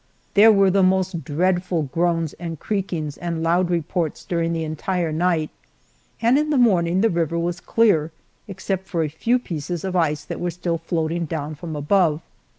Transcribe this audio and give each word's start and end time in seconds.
There 0.33 0.51
were 0.51 0.71
the 0.71 0.81
most 0.81 1.23
dreadful 1.23 1.83
groans 1.83 2.33
and 2.39 2.59
creakings 2.59 3.17
and 3.19 3.43
loud 3.43 3.69
reports 3.69 4.25
during 4.25 4.51
the 4.51 4.63
entire 4.63 5.11
night, 5.11 5.51
and 6.19 6.39
in 6.39 6.49
the 6.49 6.57
morning 6.57 7.01
the 7.01 7.09
river 7.11 7.37
was 7.37 7.59
clear, 7.59 8.11
except 8.47 8.87
for 8.87 9.03
a 9.03 9.09
few 9.09 9.37
pieces 9.37 9.83
of 9.83 9.95
ice 9.95 10.23
that 10.25 10.39
were 10.39 10.49
still 10.49 10.79
floating 10.79 11.25
down 11.25 11.53
from 11.53 11.75
above. 11.75 12.21